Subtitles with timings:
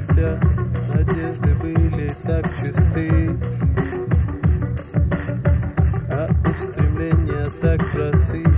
[0.00, 0.40] ошибался
[0.92, 3.30] Надежды были так чисты.
[6.12, 8.49] А устремления так просты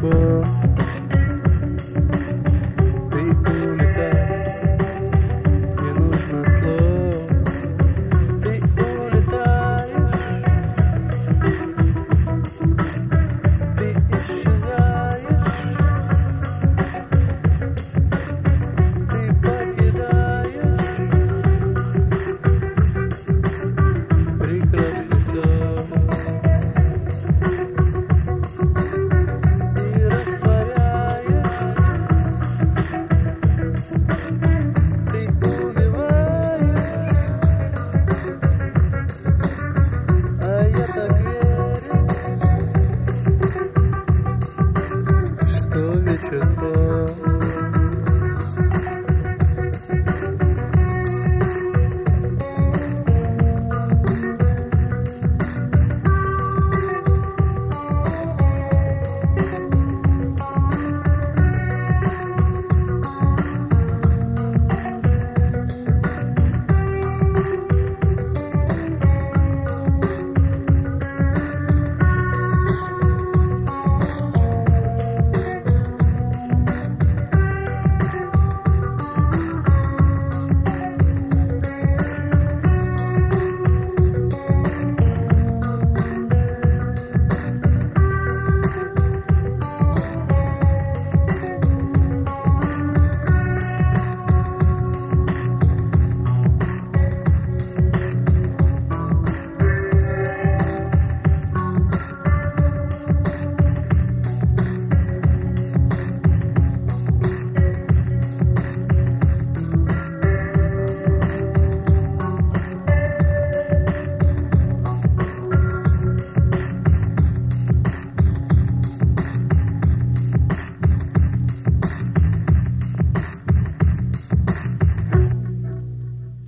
[0.00, 0.97] table